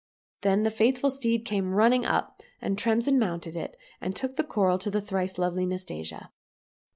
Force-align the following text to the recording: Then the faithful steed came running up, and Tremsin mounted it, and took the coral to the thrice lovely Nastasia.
Then 0.41 0.63
the 0.63 0.71
faithful 0.71 1.11
steed 1.11 1.45
came 1.45 1.75
running 1.75 2.05
up, 2.07 2.41
and 2.59 2.75
Tremsin 2.75 3.19
mounted 3.19 3.55
it, 3.55 3.77
and 4.01 4.15
took 4.15 4.35
the 4.35 4.43
coral 4.43 4.79
to 4.79 4.89
the 4.89 4.99
thrice 4.99 5.37
lovely 5.37 5.67
Nastasia. 5.67 6.31